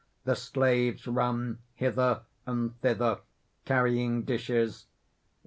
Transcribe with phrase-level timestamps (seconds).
[0.23, 3.19] The slaves run hither and thither
[3.65, 4.87] carrying dishes.